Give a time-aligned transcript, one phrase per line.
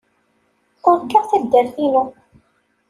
[0.89, 2.03] Urgaɣ taddart-inu.